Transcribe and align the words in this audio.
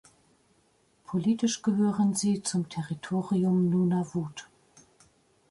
Politisch 1.05 1.61
gehören 1.61 2.15
sie 2.15 2.41
zum 2.41 2.67
Territorium 2.67 3.69
Nunavut. 3.69 4.49